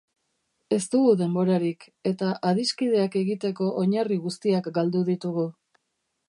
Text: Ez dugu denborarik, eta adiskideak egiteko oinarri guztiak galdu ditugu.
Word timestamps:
Ez 0.77 0.85
dugu 0.93 1.11
denborarik, 1.19 1.85
eta 2.11 2.31
adiskideak 2.53 3.19
egiteko 3.21 3.69
oinarri 3.83 4.19
guztiak 4.25 4.71
galdu 4.81 5.05
ditugu. 5.13 5.47